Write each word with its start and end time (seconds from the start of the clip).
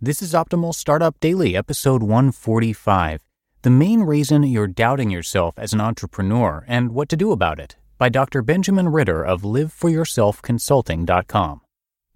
This 0.00 0.22
is 0.22 0.32
Optimal 0.32 0.76
Startup 0.76 1.18
Daily, 1.18 1.56
episode 1.56 2.04
145. 2.04 3.20
The 3.62 3.70
main 3.70 4.04
reason 4.04 4.44
you're 4.44 4.68
doubting 4.68 5.10
yourself 5.10 5.58
as 5.58 5.72
an 5.72 5.80
entrepreneur 5.80 6.64
and 6.68 6.92
what 6.92 7.08
to 7.08 7.16
do 7.16 7.32
about 7.32 7.58
it 7.58 7.74
by 7.98 8.08
Dr. 8.08 8.42
Benjamin 8.42 8.90
Ritter 8.90 9.24
of 9.24 9.42
liveforyourselfconsulting.com. 9.42 11.62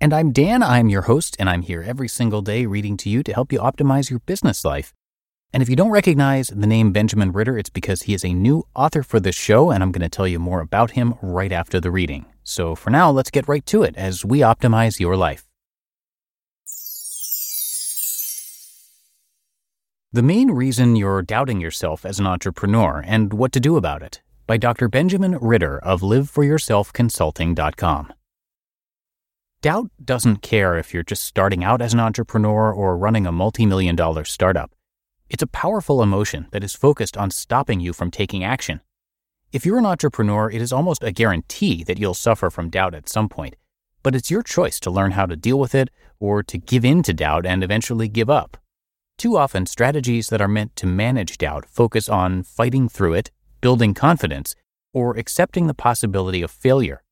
And 0.00 0.14
I'm 0.14 0.30
Dan, 0.30 0.62
I'm 0.62 0.90
your 0.90 1.02
host, 1.02 1.34
and 1.40 1.50
I'm 1.50 1.62
here 1.62 1.82
every 1.82 2.06
single 2.06 2.40
day 2.40 2.66
reading 2.66 2.96
to 2.98 3.08
you 3.08 3.24
to 3.24 3.34
help 3.34 3.50
you 3.50 3.58
optimize 3.58 4.10
your 4.10 4.20
business 4.20 4.64
life. 4.64 4.94
And 5.52 5.60
if 5.60 5.68
you 5.68 5.74
don't 5.74 5.90
recognize 5.90 6.52
the 6.54 6.68
name 6.68 6.92
Benjamin 6.92 7.32
Ritter, 7.32 7.58
it's 7.58 7.68
because 7.68 8.02
he 8.02 8.14
is 8.14 8.24
a 8.24 8.32
new 8.32 8.64
author 8.76 9.02
for 9.02 9.18
this 9.18 9.34
show, 9.34 9.72
and 9.72 9.82
I'm 9.82 9.90
going 9.90 10.02
to 10.02 10.08
tell 10.08 10.28
you 10.28 10.38
more 10.38 10.60
about 10.60 10.92
him 10.92 11.16
right 11.20 11.50
after 11.50 11.80
the 11.80 11.90
reading. 11.90 12.26
So 12.44 12.76
for 12.76 12.90
now, 12.90 13.10
let's 13.10 13.32
get 13.32 13.48
right 13.48 13.66
to 13.66 13.82
it 13.82 13.96
as 13.96 14.24
we 14.24 14.38
optimize 14.38 15.00
your 15.00 15.16
life. 15.16 15.48
The 20.14 20.22
main 20.22 20.50
reason 20.50 20.94
you're 20.94 21.22
doubting 21.22 21.58
yourself 21.58 22.04
as 22.04 22.20
an 22.20 22.26
entrepreneur 22.26 23.02
and 23.06 23.32
what 23.32 23.50
to 23.52 23.60
do 23.60 23.78
about 23.78 24.02
it 24.02 24.20
by 24.46 24.58
Dr. 24.58 24.86
Benjamin 24.86 25.38
Ritter 25.38 25.78
of 25.78 26.02
liveforyourselfconsulting.com. 26.02 28.12
Doubt 29.62 29.90
doesn't 30.04 30.42
care 30.42 30.76
if 30.76 30.92
you're 30.92 31.02
just 31.02 31.24
starting 31.24 31.64
out 31.64 31.80
as 31.80 31.94
an 31.94 32.00
entrepreneur 32.00 32.70
or 32.70 32.98
running 32.98 33.26
a 33.26 33.32
multi-million 33.32 33.96
dollar 33.96 34.26
startup. 34.26 34.74
It's 35.30 35.42
a 35.42 35.46
powerful 35.46 36.02
emotion 36.02 36.48
that 36.52 36.62
is 36.62 36.74
focused 36.74 37.16
on 37.16 37.30
stopping 37.30 37.80
you 37.80 37.94
from 37.94 38.10
taking 38.10 38.44
action. 38.44 38.82
If 39.50 39.64
you're 39.64 39.78
an 39.78 39.86
entrepreneur, 39.86 40.50
it 40.50 40.60
is 40.60 40.74
almost 40.74 41.02
a 41.02 41.12
guarantee 41.12 41.84
that 41.84 41.98
you'll 41.98 42.12
suffer 42.12 42.50
from 42.50 42.68
doubt 42.68 42.94
at 42.94 43.08
some 43.08 43.30
point, 43.30 43.56
but 44.02 44.14
it's 44.14 44.30
your 44.30 44.42
choice 44.42 44.78
to 44.80 44.90
learn 44.90 45.12
how 45.12 45.24
to 45.24 45.36
deal 45.36 45.58
with 45.58 45.74
it 45.74 45.88
or 46.20 46.42
to 46.42 46.58
give 46.58 46.84
in 46.84 47.02
to 47.04 47.14
doubt 47.14 47.46
and 47.46 47.64
eventually 47.64 48.08
give 48.08 48.28
up. 48.28 48.58
Too 49.22 49.36
often, 49.36 49.66
strategies 49.66 50.30
that 50.30 50.40
are 50.40 50.48
meant 50.48 50.74
to 50.74 50.84
manage 50.84 51.38
doubt 51.38 51.64
focus 51.64 52.08
on 52.08 52.42
fighting 52.42 52.88
through 52.88 53.14
it, 53.14 53.30
building 53.60 53.94
confidence, 53.94 54.56
or 54.92 55.16
accepting 55.16 55.68
the 55.68 55.74
possibility 55.74 56.42
of 56.42 56.50
failure. 56.50 57.04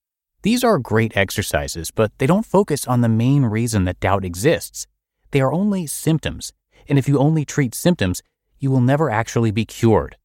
These 0.42 0.64
are 0.64 0.80
great 0.80 1.16
exercises, 1.16 1.92
but 1.92 2.10
they 2.18 2.26
don't 2.26 2.44
focus 2.44 2.84
on 2.84 3.00
the 3.00 3.08
main 3.08 3.44
reason 3.44 3.84
that 3.84 4.00
doubt 4.00 4.24
exists. 4.24 4.88
They 5.30 5.40
are 5.40 5.52
only 5.52 5.86
symptoms, 5.86 6.52
and 6.88 6.98
if 6.98 7.06
you 7.06 7.16
only 7.16 7.44
treat 7.44 7.76
symptoms, 7.76 8.24
you 8.58 8.72
will 8.72 8.80
never 8.80 9.08
actually 9.08 9.52
be 9.52 9.64
cured. 9.64 10.16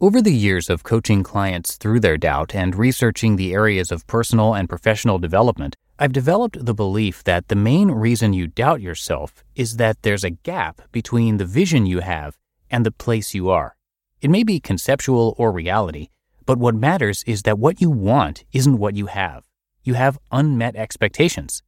Over 0.00 0.20
the 0.20 0.34
years 0.34 0.68
of 0.68 0.82
coaching 0.82 1.22
clients 1.22 1.76
through 1.76 2.00
their 2.00 2.16
doubt 2.16 2.52
and 2.52 2.74
researching 2.74 3.36
the 3.36 3.52
areas 3.52 3.92
of 3.92 4.08
personal 4.08 4.54
and 4.54 4.68
professional 4.68 5.20
development, 5.20 5.76
I've 6.00 6.12
developed 6.12 6.64
the 6.64 6.74
belief 6.74 7.24
that 7.24 7.48
the 7.48 7.56
main 7.56 7.90
reason 7.90 8.32
you 8.32 8.46
doubt 8.46 8.80
yourself 8.80 9.42
is 9.56 9.78
that 9.78 10.02
there's 10.02 10.22
a 10.22 10.30
gap 10.30 10.80
between 10.92 11.38
the 11.38 11.44
vision 11.44 11.86
you 11.86 11.98
have 12.00 12.38
and 12.70 12.86
the 12.86 12.92
place 12.92 13.34
you 13.34 13.50
are. 13.50 13.76
It 14.20 14.30
may 14.30 14.44
be 14.44 14.60
conceptual 14.60 15.34
or 15.38 15.50
reality, 15.50 16.10
but 16.46 16.56
what 16.56 16.76
matters 16.76 17.24
is 17.26 17.42
that 17.42 17.58
what 17.58 17.80
you 17.80 17.90
want 17.90 18.44
isn't 18.52 18.78
what 18.78 18.94
you 18.94 19.06
have. 19.06 19.48
You 19.82 19.94
have 19.94 20.20
unmet 20.30 20.76
expectations. 20.76 21.64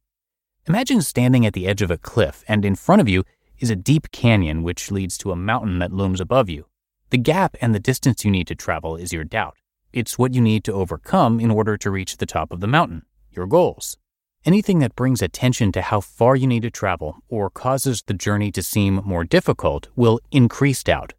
Imagine 0.65 1.01
standing 1.01 1.45
at 1.45 1.51
the 1.51 1.67
edge 1.67 1.81
of 1.81 1.91
a 1.91 1.97
cliff 1.97 2.45
and 2.47 2.63
in 2.63 2.75
front 2.75 3.01
of 3.01 3.09
you 3.09 3.25
is 3.59 3.69
a 3.69 3.75
deep 3.75 4.11
canyon 4.11 4.63
which 4.63 4.91
leads 4.91 5.17
to 5.17 5.33
a 5.33 5.35
mountain 5.35 5.79
that 5.79 5.91
looms 5.91 6.21
above 6.21 6.49
you. 6.49 6.67
The 7.09 7.17
gap 7.17 7.57
and 7.59 7.75
the 7.75 7.81
distance 7.81 8.23
you 8.23 8.31
need 8.31 8.47
to 8.47 8.55
travel 8.55 8.95
is 8.95 9.11
your 9.11 9.25
doubt. 9.25 9.57
It's 9.91 10.17
what 10.17 10.33
you 10.33 10.39
need 10.39 10.63
to 10.63 10.73
overcome 10.73 11.41
in 11.41 11.51
order 11.51 11.75
to 11.75 11.91
reach 11.91 12.15
the 12.15 12.25
top 12.25 12.53
of 12.53 12.61
the 12.61 12.67
mountain, 12.67 13.03
your 13.29 13.45
goals. 13.45 13.97
Anything 14.43 14.79
that 14.79 14.95
brings 14.95 15.21
attention 15.21 15.71
to 15.73 15.83
how 15.83 16.01
far 16.01 16.35
you 16.35 16.47
need 16.47 16.63
to 16.63 16.71
travel 16.71 17.17
or 17.29 17.51
causes 17.51 18.01
the 18.01 18.15
journey 18.15 18.51
to 18.53 18.63
seem 18.63 18.95
more 19.05 19.23
difficult 19.23 19.87
will 19.95 20.19
increase 20.31 20.83
doubt. 20.83 21.13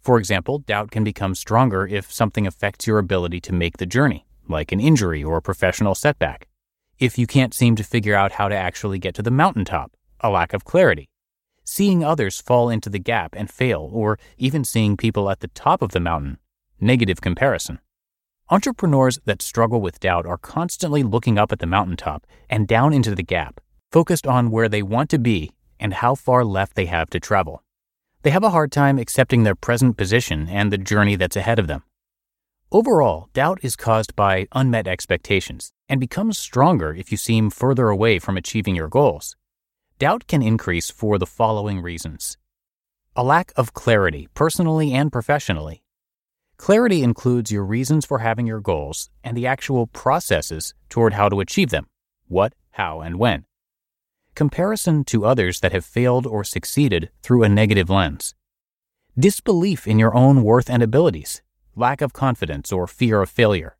For 0.00 0.18
example, 0.18 0.58
doubt 0.58 0.90
can 0.90 1.04
become 1.04 1.36
stronger 1.36 1.86
if 1.86 2.12
something 2.12 2.48
affects 2.48 2.88
your 2.88 2.98
ability 2.98 3.40
to 3.42 3.52
make 3.52 3.76
the 3.76 3.86
journey, 3.86 4.26
like 4.48 4.72
an 4.72 4.80
injury 4.80 5.22
or 5.22 5.36
a 5.36 5.42
professional 5.42 5.94
setback. 5.94 6.48
If 6.98 7.16
you 7.16 7.28
can't 7.28 7.54
seem 7.54 7.76
to 7.76 7.84
figure 7.84 8.16
out 8.16 8.32
how 8.32 8.48
to 8.48 8.56
actually 8.56 8.98
get 8.98 9.14
to 9.14 9.22
the 9.22 9.30
mountaintop, 9.30 9.92
a 10.18 10.28
lack 10.28 10.52
of 10.52 10.64
clarity. 10.64 11.08
Seeing 11.62 12.02
others 12.02 12.40
fall 12.40 12.70
into 12.70 12.90
the 12.90 12.98
gap 12.98 13.36
and 13.36 13.48
fail, 13.48 13.88
or 13.92 14.18
even 14.36 14.64
seeing 14.64 14.96
people 14.96 15.30
at 15.30 15.38
the 15.38 15.48
top 15.48 15.80
of 15.80 15.92
the 15.92 16.00
mountain, 16.00 16.38
negative 16.80 17.20
comparison. 17.20 17.78
Entrepreneurs 18.50 19.18
that 19.24 19.40
struggle 19.40 19.80
with 19.80 20.00
doubt 20.00 20.26
are 20.26 20.36
constantly 20.36 21.02
looking 21.02 21.38
up 21.38 21.50
at 21.50 21.60
the 21.60 21.66
mountaintop 21.66 22.26
and 22.50 22.68
down 22.68 22.92
into 22.92 23.14
the 23.14 23.22
gap, 23.22 23.58
focused 23.90 24.26
on 24.26 24.50
where 24.50 24.68
they 24.68 24.82
want 24.82 25.08
to 25.08 25.18
be 25.18 25.50
and 25.80 25.94
how 25.94 26.14
far 26.14 26.44
left 26.44 26.74
they 26.74 26.84
have 26.84 27.08
to 27.08 27.18
travel. 27.18 27.62
They 28.22 28.28
have 28.30 28.44
a 28.44 28.50
hard 28.50 28.70
time 28.70 28.98
accepting 28.98 29.44
their 29.44 29.54
present 29.54 29.96
position 29.96 30.46
and 30.50 30.70
the 30.70 30.76
journey 30.76 31.16
that's 31.16 31.36
ahead 31.36 31.58
of 31.58 31.68
them. 31.68 31.84
Overall, 32.70 33.30
doubt 33.32 33.60
is 33.62 33.76
caused 33.76 34.14
by 34.14 34.46
unmet 34.52 34.86
expectations 34.86 35.72
and 35.88 35.98
becomes 35.98 36.36
stronger 36.36 36.92
if 36.92 37.10
you 37.10 37.16
seem 37.16 37.48
further 37.48 37.88
away 37.88 38.18
from 38.18 38.36
achieving 38.36 38.76
your 38.76 38.88
goals. 38.88 39.36
Doubt 39.98 40.26
can 40.26 40.42
increase 40.42 40.90
for 40.90 41.18
the 41.18 41.26
following 41.26 41.80
reasons 41.80 42.36
a 43.16 43.22
lack 43.22 43.52
of 43.54 43.74
clarity, 43.74 44.28
personally 44.34 44.92
and 44.92 45.12
professionally. 45.12 45.83
Clarity 46.56 47.02
includes 47.02 47.50
your 47.50 47.64
reasons 47.64 48.06
for 48.06 48.20
having 48.20 48.46
your 48.46 48.60
goals 48.60 49.10
and 49.22 49.36
the 49.36 49.46
actual 49.46 49.86
processes 49.88 50.72
toward 50.88 51.14
how 51.14 51.28
to 51.28 51.40
achieve 51.40 51.70
them 51.70 51.86
what, 52.26 52.54
how, 52.72 53.00
and 53.00 53.18
when. 53.18 53.44
Comparison 54.34 55.04
to 55.04 55.26
others 55.26 55.60
that 55.60 55.72
have 55.72 55.84
failed 55.84 56.26
or 56.26 56.42
succeeded 56.42 57.10
through 57.22 57.42
a 57.42 57.48
negative 57.48 57.90
lens. 57.90 58.34
Disbelief 59.16 59.86
in 59.86 59.98
your 59.98 60.14
own 60.14 60.42
worth 60.42 60.68
and 60.68 60.82
abilities, 60.82 61.42
lack 61.76 62.00
of 62.00 62.12
confidence 62.12 62.72
or 62.72 62.86
fear 62.86 63.22
of 63.22 63.30
failure. 63.30 63.76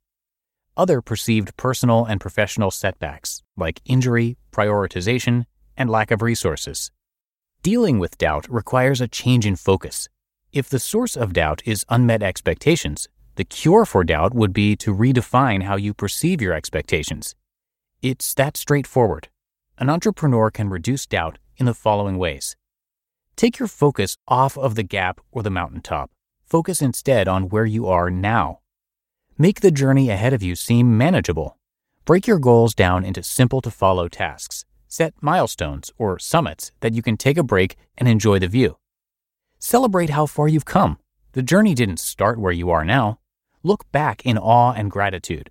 Other 0.77 1.01
perceived 1.01 1.56
personal 1.56 2.05
and 2.05 2.21
professional 2.21 2.71
setbacks, 2.71 3.43
like 3.56 3.81
injury, 3.85 4.37
prioritization, 4.53 5.47
and 5.77 5.91
lack 5.91 6.11
of 6.11 6.23
resources. 6.23 6.93
Dealing 7.62 7.99
with 7.99 8.19
doubt 8.19 8.47
requires 8.49 9.00
a 9.00 9.09
change 9.09 9.47
in 9.47 9.56
focus 9.56 10.09
if 10.55 10.69
the 10.69 10.79
source 10.79 11.17
of 11.17 11.33
doubt 11.33 11.61
is 11.67 11.85
unmet 11.89 12.23
expectations, 12.23 13.09
the 13.35 13.45
cure 13.45 13.85
for 13.85 14.05
doubt 14.05 14.33
would 14.33 14.53
be 14.53 14.77
to 14.77 14.95
redefine 14.95 15.65
how 15.65 15.75
you 15.75 15.93
perceive 15.93 16.41
your 16.41 16.55
expectations. 16.55 17.35
It's 18.01 18.33
that 18.35 18.56
straightforward. 18.56 19.29
An 19.79 19.91
entrepreneur 19.91 20.53
can 20.53 20.71
reduce 20.71 21.06
doubt 21.06 21.39
in 21.56 21.67
the 21.67 21.75
following 21.75 22.19
ways. 22.19 22.55
Take 23.35 23.59
your 23.59 23.67
focus 23.67 24.17
off 24.29 24.56
of 24.56 24.77
the 24.77 24.85
gap 24.85 25.21
or 25.33 25.43
the 25.43 25.51
mountaintop. 25.51 26.12
Focus 26.47 26.81
instead 26.81 27.27
on 27.27 27.49
where 27.49 27.67
you 27.67 27.89
are 27.89 28.09
now. 28.09 28.61
Make 29.37 29.61
the 29.61 29.73
journey 29.73 30.09
ahead 30.09 30.33
of 30.33 30.45
you 30.45 30.55
seem 30.55 30.97
manageable. 30.97 31.59
Break 32.05 32.29
your 32.29 32.39
goals 32.39 32.77
down 32.77 33.05
into 33.05 33.25
simple 33.25 33.61
to 33.62 33.73
follow 33.73 34.06
tasks. 34.06 34.65
Set 34.87 35.15
milestones 35.21 35.91
or 35.99 36.21
summits 36.21 36.71
that 36.79 36.95
you 36.95 37.03
can 37.03 37.17
take 37.17 37.39
a 37.39 37.43
break 37.43 37.75
and 37.99 38.06
enjoy 38.06 38.39
the 38.39 38.47
view. 38.47 38.77
Celebrate 39.72 40.11
how 40.11 40.26
far 40.26 40.46
you've 40.49 40.72
come. 40.76 40.99
The 41.32 41.43
journey 41.43 41.75
didn't 41.75 41.99
start 42.12 42.38
where 42.38 42.52
you 42.61 42.70
are 42.70 42.84
now. 42.84 43.19
Look 43.62 43.90
back 43.93 44.25
in 44.26 44.37
awe 44.38 44.72
and 44.72 44.90
gratitude. 44.90 45.50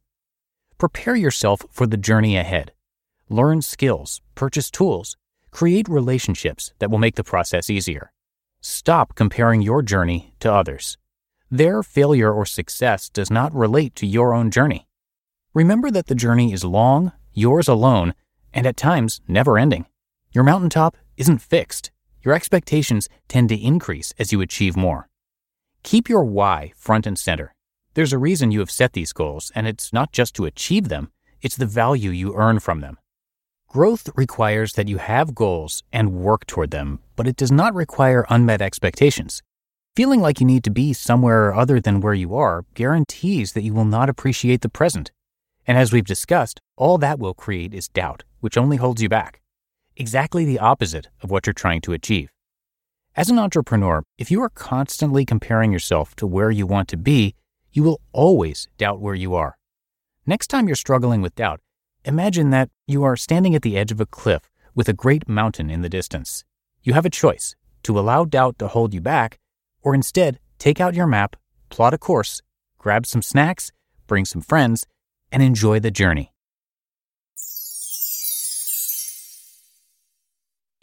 Prepare 0.77 1.15
yourself 1.15 1.63
for 1.71 1.87
the 1.87 1.97
journey 2.09 2.37
ahead. 2.37 2.73
Learn 3.29 3.61
skills, 3.61 4.21
purchase 4.35 4.69
tools, 4.69 5.17
Create 5.53 5.87
relationships 5.87 6.73
that 6.79 6.89
will 6.89 6.97
make 6.97 7.15
the 7.15 7.23
process 7.23 7.69
easier. 7.69 8.11
Stop 8.59 9.13
comparing 9.13 9.61
your 9.61 9.83
journey 9.83 10.33
to 10.39 10.51
others. 10.51 10.97
Their 11.51 11.83
failure 11.83 12.33
or 12.33 12.43
success 12.43 13.07
does 13.07 13.29
not 13.29 13.53
relate 13.53 13.95
to 13.97 14.07
your 14.07 14.33
own 14.33 14.49
journey. 14.49 14.87
Remember 15.53 15.91
that 15.91 16.07
the 16.07 16.15
journey 16.15 16.51
is 16.51 16.65
long, 16.65 17.11
yours 17.33 17.67
alone, 17.67 18.15
and 18.51 18.65
at 18.65 18.75
times 18.75 19.21
never 19.27 19.59
ending. 19.59 19.85
Your 20.31 20.43
mountaintop 20.43 20.97
isn't 21.17 21.37
fixed. 21.37 21.91
Your 22.23 22.33
expectations 22.33 23.09
tend 23.27 23.49
to 23.49 23.61
increase 23.61 24.13
as 24.17 24.31
you 24.31 24.39
achieve 24.39 24.77
more. 24.77 25.09
Keep 25.83 26.07
your 26.07 26.23
why 26.23 26.71
front 26.77 27.05
and 27.05 27.19
center. 27.19 27.53
There's 27.95 28.13
a 28.13 28.17
reason 28.17 28.51
you 28.51 28.59
have 28.61 28.71
set 28.71 28.93
these 28.93 29.11
goals, 29.11 29.51
and 29.53 29.67
it's 29.67 29.91
not 29.91 30.13
just 30.13 30.33
to 30.35 30.45
achieve 30.45 30.87
them, 30.87 31.11
it's 31.41 31.57
the 31.57 31.65
value 31.65 32.11
you 32.11 32.33
earn 32.35 32.59
from 32.59 32.79
them. 32.79 32.97
Growth 33.67 34.09
requires 34.15 34.73
that 34.73 34.87
you 34.87 34.99
have 34.99 35.35
goals 35.35 35.83
and 35.91 36.13
work 36.13 36.45
toward 36.45 36.71
them, 36.71 36.99
but 37.17 37.27
it 37.27 37.35
does 37.35 37.51
not 37.51 37.75
require 37.75 38.25
unmet 38.29 38.61
expectations. 38.61 39.41
Feeling 39.95 40.21
like 40.21 40.39
you 40.39 40.45
need 40.45 40.63
to 40.63 40.71
be 40.71 40.93
somewhere 40.93 41.53
other 41.53 41.81
than 41.81 41.99
where 41.99 42.13
you 42.13 42.35
are 42.35 42.65
guarantees 42.73 43.51
that 43.53 43.63
you 43.63 43.73
will 43.73 43.85
not 43.85 44.09
appreciate 44.09 44.61
the 44.61 44.69
present. 44.69 45.11
And 45.67 45.77
as 45.77 45.91
we've 45.91 46.05
discussed, 46.05 46.61
all 46.77 46.97
that 46.99 47.19
will 47.19 47.33
create 47.33 47.73
is 47.73 47.89
doubt, 47.89 48.23
which 48.39 48.57
only 48.57 48.77
holds 48.77 49.01
you 49.01 49.09
back. 49.09 49.42
Exactly 49.95 50.45
the 50.45 50.59
opposite 50.59 51.07
of 51.21 51.29
what 51.29 51.45
you're 51.45 51.53
trying 51.53 51.81
to 51.81 51.93
achieve. 51.93 52.29
As 53.15 53.29
an 53.29 53.39
entrepreneur, 53.39 54.03
if 54.17 54.31
you 54.31 54.41
are 54.41 54.49
constantly 54.49 55.25
comparing 55.25 55.71
yourself 55.71 56.15
to 56.15 56.27
where 56.27 56.51
you 56.51 56.65
want 56.65 56.87
to 56.89 56.97
be, 56.97 57.35
you 57.71 57.83
will 57.83 58.01
always 58.11 58.67
doubt 58.77 58.99
where 58.99 59.15
you 59.15 59.35
are. 59.35 59.57
Next 60.25 60.47
time 60.47 60.67
you're 60.67 60.75
struggling 60.75 61.21
with 61.21 61.35
doubt, 61.35 61.59
Imagine 62.05 62.49
that 62.49 62.69
you 62.85 63.03
are 63.03 63.15
standing 63.15 63.55
at 63.55 63.61
the 63.61 63.77
edge 63.77 63.89
of 63.89 64.01
a 64.01 64.05
cliff 64.05 64.49
with 64.75 64.89
a 64.89 64.93
great 64.93 65.29
mountain 65.29 65.69
in 65.69 65.83
the 65.83 65.89
distance. 65.89 66.43
You 66.81 66.91
have 66.93 67.05
a 67.05 67.09
choice 67.09 67.55
to 67.83 67.97
allow 67.97 68.25
doubt 68.25 68.59
to 68.59 68.67
hold 68.67 68.93
you 68.93 68.99
back, 68.99 69.39
or 69.81 69.95
instead 69.95 70.39
take 70.59 70.81
out 70.81 70.95
your 70.95 71.07
map, 71.07 71.37
plot 71.69 71.93
a 71.93 71.97
course, 71.97 72.41
grab 72.77 73.05
some 73.05 73.21
snacks, 73.21 73.71
bring 74.05 74.25
some 74.25 74.41
friends, 74.41 74.85
and 75.31 75.41
enjoy 75.41 75.79
the 75.79 75.91
journey. 75.91 76.32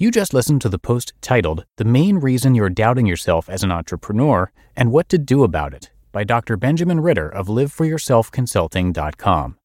You 0.00 0.11
just 0.11 0.32
listened 0.32 0.62
to 0.62 0.70
the 0.70 0.79
post 0.79 1.12
titled 1.20 1.67
The 1.76 1.85
Main 1.85 2.20
Reason 2.20 2.55
You're 2.55 2.70
Doubting 2.70 3.05
Yourself 3.05 3.50
as 3.50 3.62
an 3.62 3.70
Entrepreneur 3.70 4.50
and 4.75 4.91
What 4.91 5.11
to 5.11 5.19
Do 5.19 5.44
About 5.44 5.75
It 5.75 5.91
by 6.11 6.25
Dr. 6.25 6.56
Benjamin 6.56 7.00
Ritter 7.00 7.29
of 7.29 7.49
LiveForYourselfConsulting.com. 7.49 9.58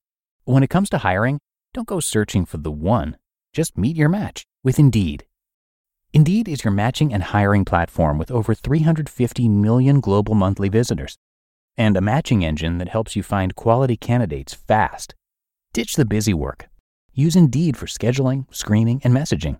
When 0.43 0.61
it 0.61 0.69
comes 0.69 0.89
to 0.89 0.97
hiring, 0.97 1.39
don't 1.73 1.87
go 1.87 2.01
searching 2.01 2.45
for 2.45 2.57
the 2.57 2.69
one. 2.69 3.15
Just 3.53 3.77
meet 3.77 3.95
your 3.95 4.09
match 4.09 4.43
with 4.61 4.77
Indeed. 4.77 5.23
Indeed 6.11 6.49
is 6.49 6.65
your 6.65 6.73
matching 6.73 7.13
and 7.13 7.23
hiring 7.23 7.63
platform 7.63 8.17
with 8.17 8.29
over 8.29 8.53
350 8.53 9.47
million 9.47 10.01
global 10.01 10.35
monthly 10.35 10.67
visitors 10.67 11.15
and 11.77 11.95
a 11.95 12.01
matching 12.01 12.43
engine 12.43 12.77
that 12.79 12.89
helps 12.89 13.15
you 13.15 13.23
find 13.23 13.55
quality 13.55 13.95
candidates 13.95 14.53
fast. 14.53 15.15
Ditch 15.71 15.95
the 15.95 16.03
busy 16.03 16.33
work. 16.33 16.67
Use 17.13 17.37
Indeed 17.37 17.77
for 17.77 17.85
scheduling, 17.85 18.53
screening, 18.53 18.99
and 19.05 19.13
messaging. 19.13 19.59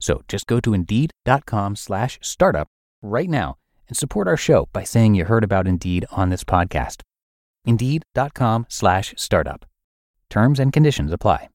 So 0.00 0.22
just 0.26 0.46
go 0.46 0.58
to 0.60 0.74
indeed.com 0.74 1.76
slash 1.76 2.18
startup 2.20 2.66
right 3.02 3.30
now 3.30 3.56
and 3.86 3.96
support 3.96 4.26
our 4.26 4.36
show 4.36 4.68
by 4.72 4.82
saying 4.82 5.14
you 5.14 5.26
heard 5.26 5.44
about 5.44 5.68
Indeed 5.68 6.06
on 6.10 6.30
this 6.30 6.42
podcast. 6.42 7.02
Indeed.com 7.64 8.66
slash 8.68 9.14
startup. 9.16 9.66
Terms 10.28 10.58
and 10.58 10.72
conditions 10.72 11.12
apply. 11.12 11.48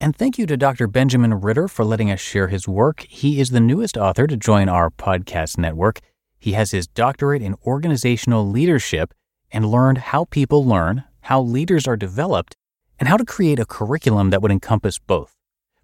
And 0.00 0.16
thank 0.16 0.38
you 0.38 0.46
to 0.46 0.56
Dr. 0.56 0.86
Benjamin 0.86 1.34
Ritter 1.34 1.68
for 1.68 1.84
letting 1.84 2.10
us 2.10 2.20
share 2.20 2.48
his 2.48 2.66
work. 2.66 3.06
He 3.08 3.40
is 3.40 3.50
the 3.50 3.60
newest 3.60 3.96
author 3.96 4.26
to 4.26 4.36
join 4.36 4.68
our 4.68 4.90
podcast 4.90 5.56
network. 5.56 6.00
He 6.38 6.52
has 6.52 6.72
his 6.72 6.86
doctorate 6.86 7.42
in 7.42 7.54
organizational 7.64 8.46
leadership 8.46 9.14
and 9.52 9.70
learned 9.70 9.98
how 9.98 10.24
people 10.26 10.64
learn, 10.64 11.04
how 11.22 11.40
leaders 11.40 11.86
are 11.86 11.96
developed, 11.96 12.54
and 12.98 13.08
how 13.08 13.16
to 13.16 13.24
create 13.24 13.58
a 13.58 13.64
curriculum 13.64 14.30
that 14.30 14.42
would 14.42 14.50
encompass 14.50 14.98
both. 14.98 15.33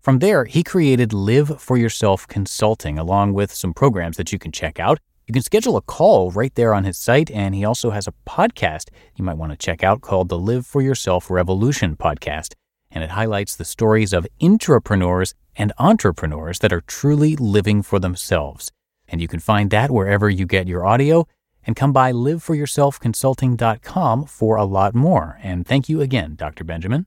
From 0.00 0.18
there, 0.18 0.44
he 0.44 0.62
created 0.62 1.12
Live 1.12 1.60
for 1.60 1.76
Yourself 1.76 2.26
Consulting, 2.26 2.98
along 2.98 3.34
with 3.34 3.52
some 3.52 3.74
programs 3.74 4.16
that 4.16 4.32
you 4.32 4.38
can 4.38 4.52
check 4.52 4.80
out. 4.80 4.98
You 5.26 5.32
can 5.32 5.42
schedule 5.42 5.76
a 5.76 5.82
call 5.82 6.30
right 6.30 6.54
there 6.54 6.74
on 6.74 6.84
his 6.84 6.98
site, 6.98 7.30
and 7.30 7.54
he 7.54 7.64
also 7.64 7.90
has 7.90 8.08
a 8.08 8.14
podcast 8.26 8.88
you 9.16 9.24
might 9.24 9.36
want 9.36 9.52
to 9.52 9.58
check 9.58 9.84
out 9.84 10.00
called 10.00 10.28
the 10.28 10.38
Live 10.38 10.66
for 10.66 10.80
Yourself 10.80 11.30
Revolution 11.30 11.96
podcast 11.96 12.54
and 12.90 13.04
it 13.04 13.10
highlights 13.10 13.54
the 13.56 13.64
stories 13.64 14.12
of 14.12 14.26
intrapreneurs 14.40 15.32
and 15.56 15.72
entrepreneurs 15.78 16.58
that 16.60 16.72
are 16.72 16.82
truly 16.82 17.34
living 17.36 17.82
for 17.82 17.98
themselves. 17.98 18.70
And 19.08 19.20
you 19.20 19.26
can 19.28 19.40
find 19.40 19.70
that 19.70 19.90
wherever 19.90 20.30
you 20.30 20.46
get 20.46 20.68
your 20.68 20.86
audio. 20.86 21.26
And 21.66 21.76
come 21.76 21.92
by 21.92 22.10
liveforyourselfconsulting.com 22.12 24.24
for 24.24 24.56
a 24.56 24.64
lot 24.64 24.94
more. 24.94 25.38
And 25.42 25.66
thank 25.66 25.90
you 25.90 26.00
again, 26.00 26.34
Dr. 26.34 26.64
Benjamin. 26.64 27.04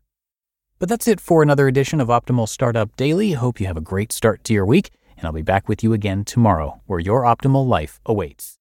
But 0.83 0.89
that's 0.89 1.07
it 1.07 1.21
for 1.21 1.41
another 1.41 1.69
edition 1.69 2.01
of 2.01 2.09
Optimal 2.09 2.50
Startup 2.50 2.94
Daily. 2.97 3.31
Hope 3.31 3.62
you 3.62 3.68
have 3.68 3.77
a 3.77 3.80
great 3.80 4.12
start 4.12 4.44
to 4.44 4.53
your 4.53 4.65
week, 4.65 4.91
and 5.15 5.25
I'll 5.25 5.31
be 5.31 5.41
back 5.41 5.69
with 5.69 5.81
you 5.81 5.94
again 5.94 6.25
tomorrow, 6.25 6.81
where 6.88 7.00
your 7.00 7.21
optimal 7.21 7.65
life 7.65 8.01
awaits. 8.06 8.59